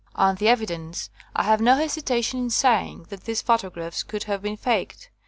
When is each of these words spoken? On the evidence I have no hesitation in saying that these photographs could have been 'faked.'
On 0.15 0.33
the 0.33 0.47
evidence 0.47 1.11
I 1.35 1.43
have 1.43 1.61
no 1.61 1.75
hesitation 1.75 2.39
in 2.39 2.49
saying 2.49 3.03
that 3.09 3.25
these 3.25 3.43
photographs 3.43 4.01
could 4.01 4.23
have 4.23 4.41
been 4.41 4.57
'faked.' 4.57 5.11